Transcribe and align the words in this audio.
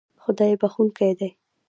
خدای 0.23 0.53
بښونکی 0.61 1.09
دی 1.19 1.29